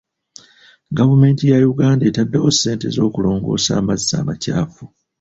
Gavumenti 0.97 1.43
ya 1.51 1.57
Uganda 1.73 2.03
etaddewo 2.09 2.49
ssente 2.53 2.87
z'okulongoosa 2.95 3.71
amazzi 3.81 4.13
amakyafu. 4.21 4.83